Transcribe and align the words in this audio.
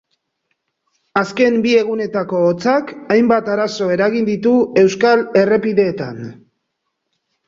Azken 1.19 1.57
bi 1.65 1.73
egunetako 1.81 2.39
hotzak 2.45 2.93
hainbat 3.15 3.51
arazo 3.55 3.89
eragin 3.97 4.25
ditu 4.31 4.55
euskal 4.85 5.21
errepideetan. 5.43 6.19